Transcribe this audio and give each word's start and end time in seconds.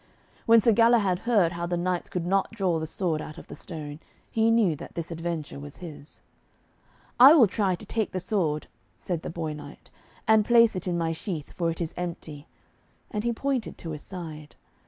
When 0.47 0.61
Sir 0.61 0.71
Galahad 0.71 1.19
heard 1.29 1.51
how 1.51 1.67
the 1.67 1.77
knights 1.77 2.09
could 2.09 2.25
not 2.25 2.49
draw 2.53 2.79
the 2.79 2.87
sword 2.87 3.21
out 3.21 3.37
of 3.37 3.45
the 3.45 3.53
stone, 3.53 3.99
he 4.31 4.49
knew 4.49 4.75
that 4.77 4.95
this 4.95 5.11
adventure 5.11 5.59
was 5.59 5.77
his. 5.77 6.21
'I 7.19 7.35
will 7.35 7.45
try 7.45 7.75
to 7.75 7.85
take 7.85 8.11
the 8.11 8.19
sword,' 8.19 8.65
said 8.97 9.21
the 9.21 9.29
boy 9.29 9.53
knight, 9.53 9.91
'and 10.27 10.43
place 10.43 10.75
it 10.75 10.87
in 10.87 10.97
my 10.97 11.11
sheath, 11.11 11.53
for 11.55 11.69
it 11.69 11.79
is 11.79 11.93
empty,' 11.97 12.47
and 13.11 13.23
he 13.23 13.31
pointed 13.31 13.77
to 13.77 13.91
his 13.91 14.01
side. 14.01 14.55